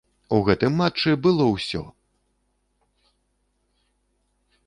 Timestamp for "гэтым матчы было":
0.47-1.45